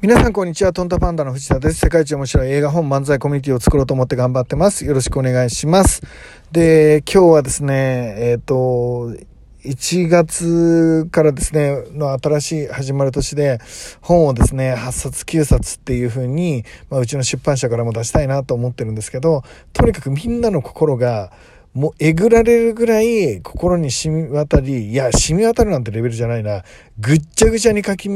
[0.00, 0.72] 皆さんこんにちは。
[0.72, 1.80] トンタパンダの藤田です。
[1.80, 4.84] 世界一面白い映画本漫才コミュニティを作ろうと思って頑張ってます。
[4.84, 6.02] よろしくお願いします。
[6.52, 9.12] で、今日はですね、えっ、ー、と、
[9.64, 13.58] 1月からですね、の新しい始まる年で、
[14.00, 19.42] 本をですね、8冊9冊っていう風に、まあ、うちの出版社からも出したいなと思ってるんですけど、
[19.72, 21.32] とにかくみんなの心が、
[21.78, 26.64] もうえぐられるぐらい心に染み渡り、いや、染み渡るなんてレベルじゃないな。
[26.98, 28.08] ぐっちゃぐちゃにかき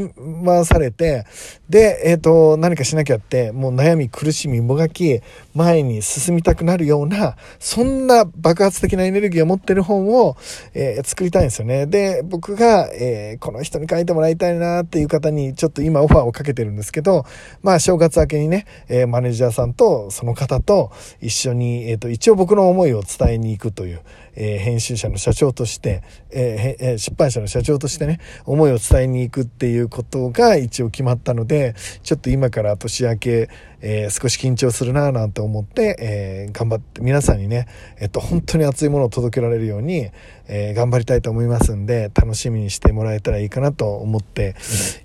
[0.44, 1.24] 回されて、
[1.68, 5.20] で、えっ、ー、と、何かしなきゃって、もう悩み、苦しみ、もがき、
[5.54, 10.36] 前に進みたくなるような、そんな爆発的なエネルギーを持ってる本を、
[10.74, 11.86] えー、作りたいんですよね。
[11.86, 17.24] で、僕が、えー、この人に書いてもらいたいなっていう方に、ちょっと今オファーをかけてるんですけど、
[17.62, 24.00] まあ、正月明けにね、えマネージャーさんとその方と一緒に、えっ、と、一応僕の思いを伝えに行くという、
[24.34, 33.48] え編集者の社長として、えー、出版社の社長としてね、思いを伝えに行くっていうことが一応決まったので、ちょっと今から年明け、
[33.80, 37.66] えー、少し緊張するなぁなんて思って、えー、頑張って皆さんにね、
[37.98, 40.10] えっと、本当に熱いものを届けられるように、
[40.46, 44.54] えー、頑張りたいと思いますんで、楽しみにしてもらえたらいいかなと思って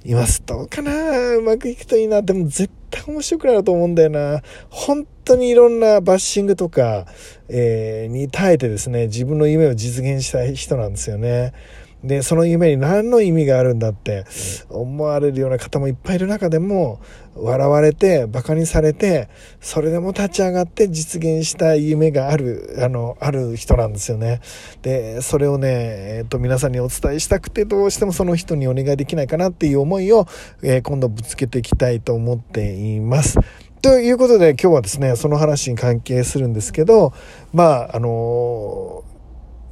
[0.05, 0.43] います。
[0.45, 2.21] どうかなうまくいくといいな。
[2.21, 4.41] でも絶対面白くなると思うんだよな。
[4.69, 7.05] 本当にいろんなバッシングとか、
[7.49, 11.53] えー、に耐えてですね、自分の夢を実現したい人なんですよね。
[12.03, 14.25] で、その夢に何の意味があるんだって
[14.69, 16.99] 思われるような方もいっぱいいる中でも、
[17.39, 19.29] 笑われて、馬鹿にされて、
[19.61, 24.41] それでも立ち上がって実現した夢がある、あの、ある人なんですよね。
[24.81, 30.25] で、それをね、えっ、と、皆さんにお伝えしたくて、どうしてもその人にお願いできないかなっていう思いを、
[30.63, 33.39] えー、今度ぶつけていきたいと思っています。
[33.81, 37.13] ということで今日はですね、その話に関係するんですけど、
[37.53, 39.03] まあ、あの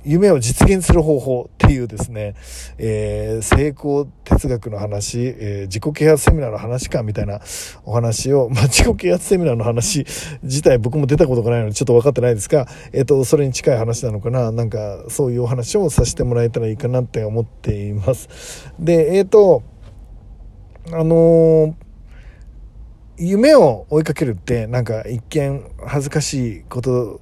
[0.05, 2.35] 夢を実現する方法っていうですね、
[2.77, 7.41] えー、成功哲学の話、えー、自己啓発セミナーの話かみたいな
[7.83, 10.05] お話を、まあ、自己啓発セミナーの話
[10.43, 18.71] 自体僕も出たことがないのでちょっと分かってないですが、えっ、ー、と、それに近い話なのかななんか、そういうお話をさせてもらえたらいいかなって思っています。
[18.79, 19.63] で、えっ、と、
[20.91, 21.75] あの
[23.17, 27.21] 夢を追いかけるってなんか一見恥ずかしいこと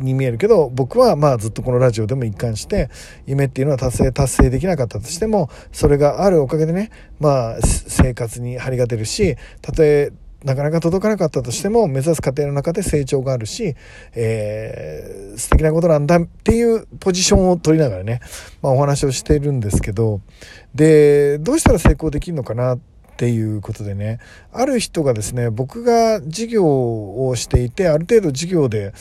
[0.00, 2.90] に見えるけど僕はまあずっとこのラジオでも一貫して
[3.26, 10.12] 夢っていうのは達成達成できなかったとしてもそれがあるおかげでねまあ生活に張りが出るしたとえ
[10.44, 13.74] なかなか届かなかったとしても目指す過程の中で成長があるし、
[14.14, 18.20] えー、素敵なことなんだっていうポジションを取りながらね、
[18.62, 20.20] まあ、お話をしているんですけど
[20.74, 22.89] でどうしたら成功できるのかなって
[23.20, 24.18] っていうことでね。
[24.50, 26.64] ある人がですね僕が事業
[27.26, 28.94] をしていてある程度事業で、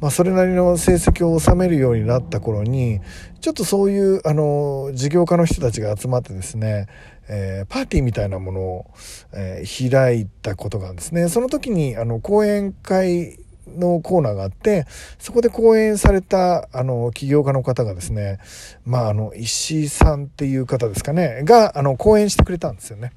[0.00, 3.00] まあ、それなりの成績を収めるようになった頃に
[3.42, 6.86] ちょっとそういうあの事業家の人たちが集まってですね
[7.28, 8.94] えー、パーティーみたいなものを、
[9.32, 11.28] えー、開いたことがですね。
[11.28, 14.86] その時にあの講演会のコーナーがあって、
[15.18, 18.38] そこで講演された、あの、起業家の方がですね、
[18.84, 23.12] まあ、あの、石井さんっていう方ですかね、が、あの、講演してくれたんですよね。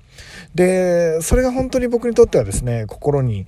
[0.55, 3.45] で、それが本当に僕にとってはですね、心に、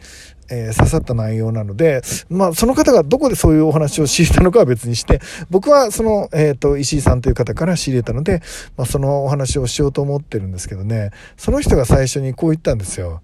[0.49, 8.41] えー、刺さった内容なので、まあ、その方がどこでそういうお話を仕入れたのかは別にして、僕はその、えっ、ー、と、石井さんという方から仕入れたので、
[8.77, 13.21] まあ、そのお話をしようと思ってるんですけどね、その人が最初にこう言ったんですよ。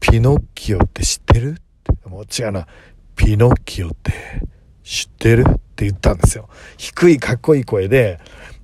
[0.00, 1.56] ピノッキオって知ってる？
[2.06, 2.66] もう違うな。
[3.20, 4.12] ピノッキオって
[4.82, 5.44] 知ってる？
[5.46, 6.48] って言ったんですよ。
[6.78, 8.18] 低いかっこいい声で、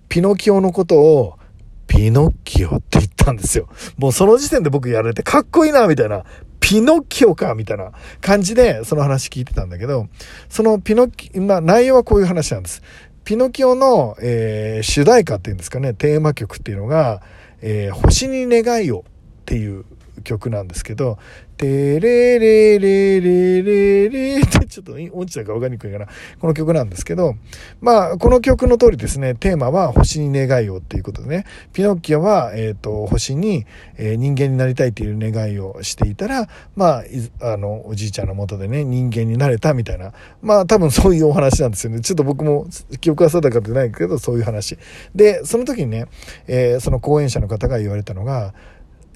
[0.08, 1.38] ピノキオのことを
[1.86, 3.68] ピノッキオって言ったんですよ。
[3.98, 6.24] もうその時点で僕やられてかっこいいなみたいな。
[6.58, 10.08] ピノッキオかみたいな感じでその話聞いてたんだけど、
[10.48, 12.82] そのピノッキ、まあ内容はこういう話なんです。
[13.24, 17.20] ピノキオの、えー、主題歌っていうんですかね、テーマ曲っていうのが、
[17.60, 19.04] えー、星に願いを
[19.46, 19.84] っていう
[20.24, 21.18] 曲なんですけど、
[21.56, 26.06] てれれれれれれってちょっと落ちたか分かりにくいかな。
[26.38, 27.34] この曲なんですけど、
[27.80, 37.04] まあ、この曲の通りですね、テーマは星に願いをっていうことでね、ピノッキオは、えっ、ー、と、星に、えー、人間になりたいという願いをしていたら、まあ、
[37.40, 42.00] あの、おじいちゃんのもとでね、人間になれたみたいな、まあ、多分そういうお話なんですよね。
[42.00, 42.66] ちょっと僕も
[43.00, 44.76] 記憶は定かでないけど、そういう話。
[45.14, 46.06] で、その時にね、
[46.48, 48.52] えー、その講演者の方が言われたのが、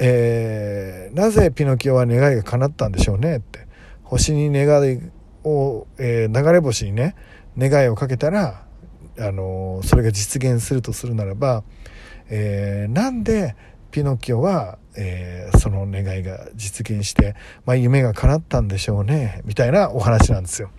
[0.00, 3.66] えー、なぜピノキオは願いが叶ったんでしょうねって
[4.02, 4.98] 星に願い
[5.44, 7.14] を、えー、流れ星にね
[7.58, 8.64] 願いをかけたら、
[9.18, 11.64] あのー、それが実現するとするならば、
[12.30, 13.54] えー、なんで
[13.90, 17.34] ピノキオは、えー、その願いが実現して、
[17.66, 20.70] まあ、夢が叶ったんでしょうねみたいなお話なんですよ。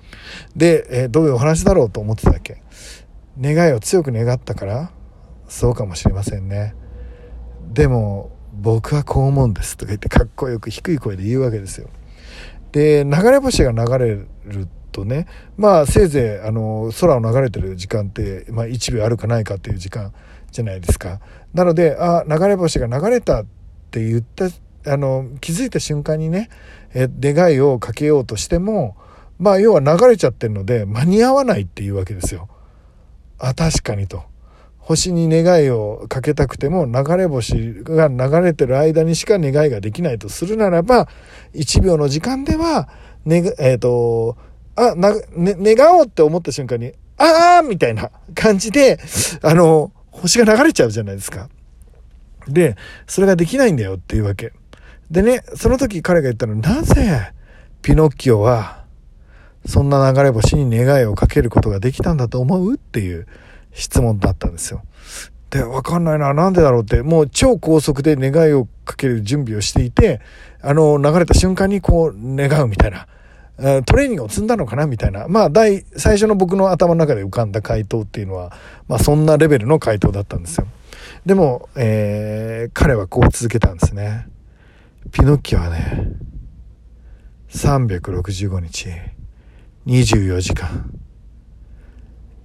[0.56, 2.64] で、えー、どういうお話だろうと思ってたっけ？
[3.40, 4.92] 願いを強く願ったから
[5.48, 6.74] そうかもしれませんね。
[7.74, 11.90] でも僕はこう思うんですとか言ってかっこよく低い声で言うわけですよ。
[12.72, 14.10] で、流れ星が流れ
[14.46, 15.28] るとね、
[15.58, 20.14] まあせいぜいあの空を流れてる時間って、まあ1秒あるかないかっていう時間
[20.52, 21.20] じゃないですか。
[21.54, 23.46] なので、あ、流れ星が流れたっ
[23.92, 24.48] て言った、
[24.92, 26.50] あの、気づいた瞬間にね、
[26.94, 28.96] え、願いをかけようとしても、
[29.40, 32.48] まあ要は流れちゃってるので間に合わないっていうわけですよ。
[33.40, 34.31] あ、確かにと。
[34.92, 41.08] 星に願いをかけたくても流れ星が流れてる間にしか願いができないとするならば、
[41.54, 42.90] 1秒の時間では、
[43.26, 44.36] ね、えっ、ー、と、
[44.76, 49.00] あ、な、ね、願おうって思った瞬間に、ああみたいな感じで、
[49.42, 51.48] あの、星が流れちゃうじゃないですか。
[52.48, 52.76] で、
[53.08, 54.52] それができないんだよっていうわけ。
[55.10, 57.32] でね、その時彼が言ったのなぜ、
[57.82, 58.84] ピノッキオは、
[59.66, 63.28] そんな流れ星に願いをかけることができたんだと思うっていう
[63.74, 64.84] 質問だったんですよ。
[65.50, 70.22] で、わかんないな、なんでだろうって、もう超高速で願いをかける準備をしていて、
[70.62, 73.08] あの、流れた瞬間にこう願うみたいな。
[73.84, 75.28] トレーニングを積んだのかなみたいな。
[75.28, 78.52] まあ、第、最初の僕の頭の中で浮かんだ回答っていうのは、
[78.88, 80.68] まあ、そんなレベルの回答だったんですよ。
[81.26, 84.28] でも、えー、彼はこう続けたんですね。
[85.12, 86.14] ピノッキオはね、
[87.50, 88.88] 365日、
[89.86, 90.90] 24時間、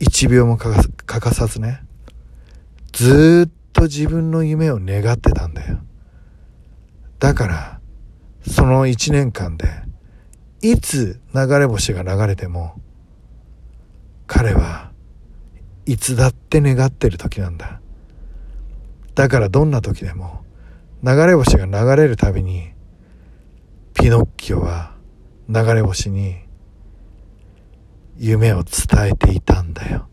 [0.01, 1.83] 1秒も欠かさずね、
[2.93, 5.79] ずっと自分の夢を願ってたんだよ。
[7.19, 7.81] だから、
[8.47, 9.67] その1年間で、
[10.63, 12.81] いつ流れ星が流れても、
[14.27, 14.91] 彼は
[15.87, 17.81] いつだって願ってる時なんだ。
[19.15, 20.45] だからどんな時でも、
[21.03, 22.73] 流れ星が流れるたびに、
[23.95, 24.95] ピノッキオは
[25.49, 26.46] 流れ星に
[28.19, 30.07] 夢を伝えていたんだよ。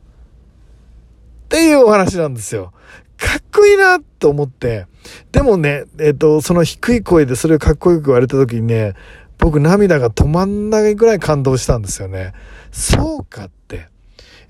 [1.46, 2.74] っていうお話なんですよ。
[3.18, 4.88] かっこいいなと思って。
[5.32, 8.94] でもね、えっ、と、その低い声でそれをかっこよく言われた時にね、
[9.38, 12.34] 僕涙が止まんないぐらい感動したんですよね。
[12.72, 13.88] そうかって。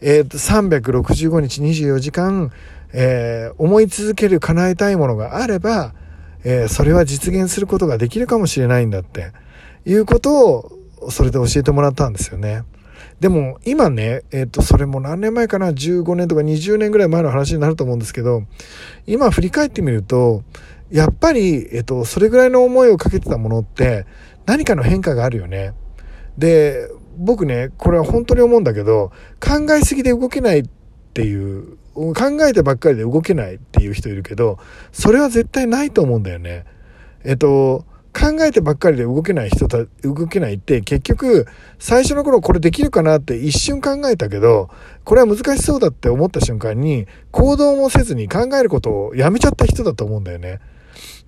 [0.02, 2.52] えっ、と、365日24時間、
[2.94, 5.94] えー、思い続ける叶えたいものがあれば、
[6.44, 9.32] えー、それは実現することができるかもしれないんだって
[9.86, 10.80] いうことを
[11.10, 12.64] それで教えてもらったんですよね。
[13.20, 18.44] でも今ね、えっ、ー、と、それも何年前かな ?15 年とか20年ぐらい前の話になると思うんですけど、
[19.08, 20.44] 今振り返ってみると、
[20.92, 24.06] やっぱり、えっ、ー、と、それぐらいの思いをかけてたものって
[24.46, 25.74] 何かの変化があるよね。
[26.38, 30.64] で、僕ね、これは本当に思うんだけど、考えすぎで動けないっ
[31.14, 34.58] ていう、考えてばっかりで動けないっていう人いるけど、
[34.92, 36.66] それは絶対ないと思うんだよね。
[37.24, 41.48] えっと、考えてばっかりで動けない人た、動けないって結局
[41.80, 44.70] 最初の頃これできるかなって一瞬考えたけど、
[45.04, 50.60] これは難しそうだって思った瞬間に行動もせずに考えることをやめちゃった人だと思うんだよね。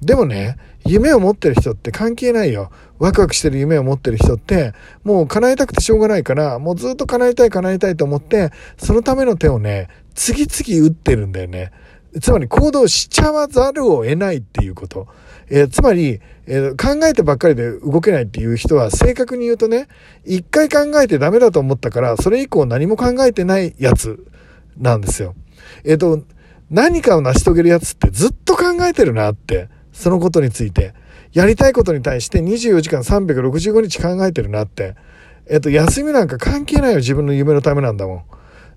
[0.02, 2.70] でもね、夢を持ってる人って関係ないよ。
[3.00, 4.74] ワクワクしてる夢を持ってる人って、
[5.04, 11.72] もう叶えたくてしょうがないから、もうずっと叶えたい叶えたいと思って、そのための手をね、次々打ってるんだよね。
[12.22, 15.08] つまり行動しちゃわざるを得ないっていうこと。
[15.50, 19.88] えー、つまり、えー、考えてばっかりで動けないっていう人は正確に言うとね、
[20.26, 24.26] 一回考えてダメだと思ったから、それ以降何も考えてないやつ
[24.78, 25.36] なんですよ。
[25.84, 26.24] えっ、ー、と、
[26.70, 30.94] 何かを成し遂げるやつってずっと考えてるなって、そのことについて。
[31.32, 34.96] やりたいことに対して24時間365日考えてるなって。
[35.48, 38.24] えっ、と、休みなんか関係ないよ、自分の夢のためなんだもん。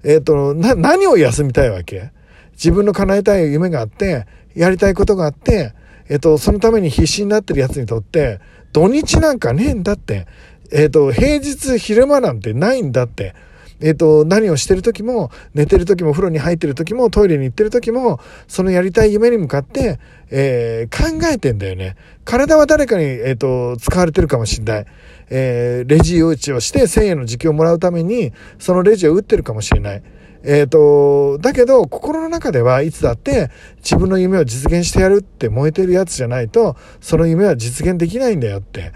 [0.04, 2.10] えっ、と、な、何を休みたいわけ？
[2.52, 5.72] 自分の叶えたい夢があって、やりたいことがあって、
[6.08, 8.40] えっと、そのために必死になってる奴にとって、
[8.72, 10.26] 土日なんかねえんだって。
[10.70, 13.34] えっと、平日昼間なんてないんだって。
[13.80, 20.00] えっ、と、何をしてる時も、寝てる時も、風呂に入ってる時も、トイレに行ってる時も、そのやりたい夢に向かって、
[20.30, 21.94] えー、考えてんだよね。
[22.24, 24.86] 体は誰かに、えっ、と、使われてるかもしんない。
[25.30, 30.02] えー、レジ打ちをして1000円の時給をもらうために、そのレジを打ってるかもしれない。
[30.44, 38.92] えっ、ー、と、だけど、心の中ではいつだって自分の夢を実現してやるって燃えてるやつじゃないと、その夢は実現できないんだよって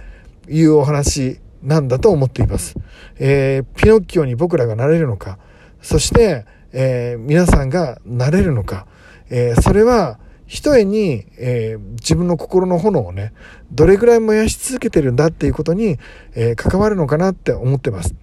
[0.48, 2.76] いうお話なんだと思っています。
[3.18, 5.38] えー、ピノッキオに僕らがなれるのか、
[5.80, 8.86] そして、えー、皆さんがなれるのか、
[9.30, 13.32] えー、それは、ひとえに、えー、自分の心の炎をね、
[13.70, 15.98] どれぐらい燃やし続けてるんだっていうことに、
[16.34, 18.14] えー、関わるのかなって思ってます。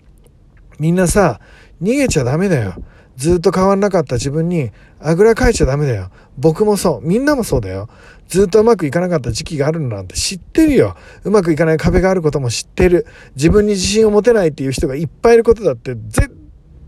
[0.77, 1.41] みんなさ、
[1.81, 2.75] 逃げちゃダメだよ。
[3.19, 4.71] ずっと変わんなかった自分に
[5.01, 6.09] あぐらかいちゃダメだよ。
[6.37, 7.05] 僕もそう。
[7.05, 7.89] みんなもそうだよ。
[8.29, 10.95] ずっとうまくいかなかった時期があるのなんて知ってるよ。
[11.25, 13.05] うまくいかない壁があることも知ってる。
[13.35, 16.31] 自分に自信を持てないっていう人がいっぱいいることだって全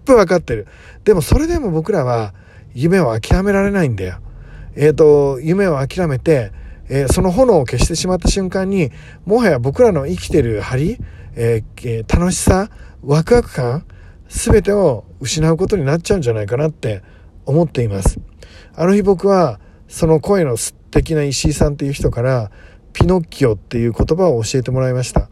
[0.06, 0.68] 部わかってる。
[1.04, 2.34] でもそれでも僕らは
[2.74, 4.20] 夢を諦められないんだよ。
[4.78, 6.54] えっ、ー、と、夢を諦めて、
[6.88, 8.90] えー、その炎を消してしまった瞬間に、
[9.26, 10.98] もはや僕らの生きてる張り、
[11.36, 12.70] えー、楽しさ、
[13.04, 13.86] ワクワク感、
[14.32, 17.04] すべてを失うことになっちゃうんじゃないかなって
[17.46, 18.18] 思っています。
[18.74, 19.60] あの日僕は、
[19.90, 22.50] その声の素敵な石井さんっていう人から、
[22.94, 25.30] ピノッキオっていう言葉を教えてもらいました。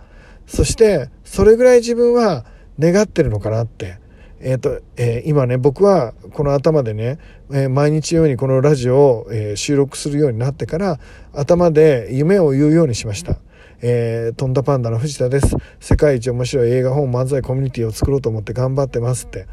[0.48, 2.46] そして、それぐらい自分は
[2.78, 4.00] 願ってるのかなって。
[4.42, 7.20] えっ、ー、と、えー、今ね、僕はこの頭でね、
[7.52, 11.00] えー、毎日ようにこのラジオを、え収録するようになってから、
[11.34, 13.38] 頭で夢を言うようにしました。
[13.82, 15.56] えー、トンダパンダの藤田です。
[15.80, 19.48] 世界一面白い映画本漫才コミュニティを作ろうと思って頑張ってますって。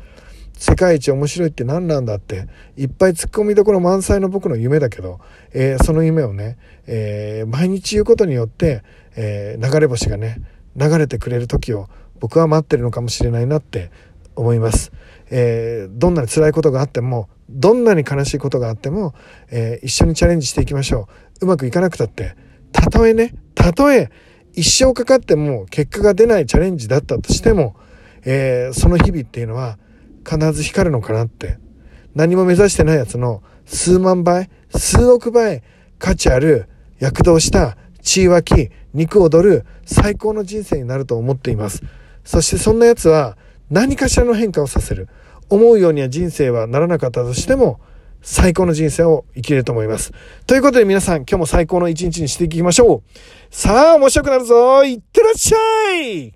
[0.54, 5.20] 世界一面白いって何なんだって、いっぱい突っ込みどころ満載の僕の夢だけど、
[5.52, 8.82] えー、その夢をね、えー、毎日言うことによって、
[9.16, 10.40] えー、流れ星がね、
[10.76, 11.88] 流れてくれる時を
[12.20, 13.90] 僕は待ってるのかもしれないなって
[14.36, 14.92] 思います。
[15.30, 19.14] えどんなに辛いことがあっても、どんなに悲しいことがあっても、
[19.50, 21.08] え一緒にチャレンジしていきましょ
[21.40, 21.46] う。
[21.46, 22.36] うまくいかなくたって、
[22.72, 24.10] たとえね、たとえ
[24.52, 27.76] 一生かかっても結果が出ないチャレンジだったとしても、
[28.24, 29.78] えその日々っていうのは、
[30.28, 31.58] 必ず光るのかなって。
[32.14, 35.62] 何も目指してないやつの数万倍、数億倍
[35.98, 36.66] 価値ある
[36.98, 41.82] 躍動した血湧き、肉踊る最高の人生になると思っています。
[42.24, 43.36] そしてそんな奴は
[43.70, 45.08] 何かしらの変化をさせる。
[45.48, 47.80] 思うようには人生はならなかったとしても、
[48.22, 50.12] 最高の人生を生きれると思います。
[50.46, 53.02] ということで皆さん、今日も最高の一日にしていきましょう。
[53.50, 56.35] さあ、面白くなるぞいってらっしゃい